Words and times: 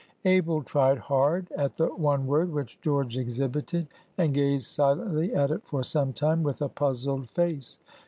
Abel 0.25 0.63
tried 0.63 0.97
hard 0.97 1.45
at 1.55 1.77
the 1.77 1.85
one 1.89 2.25
word 2.25 2.51
which 2.51 2.81
George 2.81 3.17
exhibited, 3.17 3.85
and 4.17 4.33
gazed 4.33 4.65
silently 4.65 5.31
at 5.35 5.51
it 5.51 5.61
for 5.63 5.83
some 5.83 6.11
time 6.11 6.41
with 6.41 6.59
a 6.63 6.69
puzzled 6.69 7.29
face. 7.29 7.77